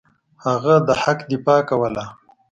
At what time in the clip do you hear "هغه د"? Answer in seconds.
0.45-0.89